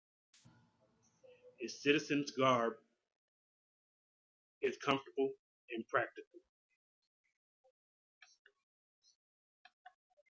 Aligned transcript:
Its 1.59 1.79
citizens' 1.79 2.31
garb 2.31 2.73
is 4.59 4.75
comfortable 4.77 5.33
and 5.69 5.87
practical. 5.87 6.39